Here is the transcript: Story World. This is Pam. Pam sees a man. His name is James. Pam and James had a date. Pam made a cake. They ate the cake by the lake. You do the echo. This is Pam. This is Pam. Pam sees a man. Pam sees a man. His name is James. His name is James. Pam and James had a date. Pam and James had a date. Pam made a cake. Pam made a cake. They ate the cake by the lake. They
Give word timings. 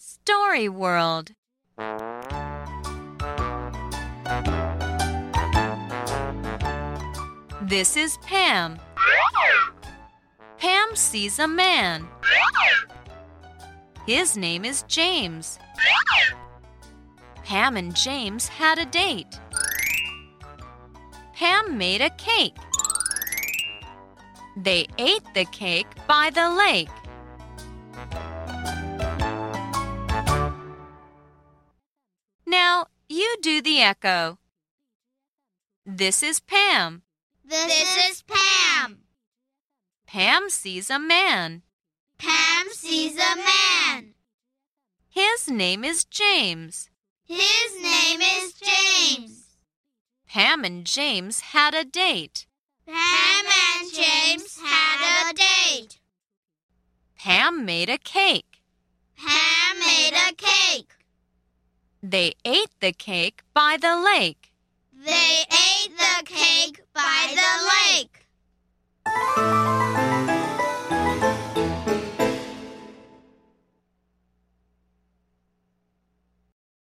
Story 0.00 0.68
World. 0.68 1.32
This 7.62 7.96
is 7.96 8.16
Pam. 8.18 8.78
Pam 10.56 10.94
sees 10.94 11.40
a 11.40 11.48
man. 11.48 12.06
His 14.06 14.36
name 14.36 14.64
is 14.64 14.84
James. 14.84 15.58
Pam 17.42 17.76
and 17.76 17.96
James 17.96 18.46
had 18.46 18.78
a 18.78 18.84
date. 18.84 19.40
Pam 21.34 21.76
made 21.76 22.02
a 22.02 22.10
cake. 22.10 22.56
They 24.56 24.86
ate 24.98 25.24
the 25.34 25.46
cake 25.46 25.88
by 26.06 26.30
the 26.32 26.50
lake. 26.50 26.88
You 33.28 33.36
do 33.42 33.62
the 33.62 33.80
echo. 33.80 34.38
This 35.84 36.22
is 36.22 36.40
Pam. 36.40 37.02
This 37.44 38.10
is 38.10 38.22
Pam. 38.22 39.00
Pam 40.06 40.48
sees 40.48 40.90
a 40.90 40.98
man. 40.98 41.62
Pam 42.18 42.66
sees 42.70 43.14
a 43.14 43.36
man. 43.36 44.14
His 45.08 45.48
name 45.48 45.84
is 45.84 46.04
James. 46.04 46.90
His 47.24 47.70
name 47.82 48.20
is 48.20 48.54
James. 48.54 49.56
Pam 50.26 50.64
and 50.64 50.86
James 50.86 51.40
had 51.40 51.74
a 51.74 51.84
date. 51.84 52.46
Pam 52.86 53.44
and 53.46 53.92
James 53.92 54.58
had 54.62 55.30
a 55.30 55.34
date. 55.34 55.98
Pam 57.18 57.64
made 57.64 57.90
a 57.90 57.98
cake. 57.98 58.62
Pam 59.16 59.78
made 59.80 60.14
a 60.14 60.34
cake. 60.34 60.47
They 62.02 62.34
ate 62.44 62.70
the 62.80 62.92
cake 62.92 63.42
by 63.54 63.76
the 63.80 63.96
lake. 63.96 64.52
They 64.92 65.37